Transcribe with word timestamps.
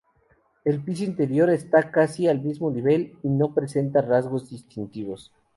El 0.65 0.83
piso 0.83 1.03
interior 1.03 1.51
está 1.51 1.91
casi 1.91 2.27
al 2.27 2.41
mismo 2.41 2.71
nivel, 2.71 3.19
y 3.21 3.29
no 3.29 3.53
presenta 3.53 4.01
rasgos 4.01 4.49
distintivos. 4.49 5.31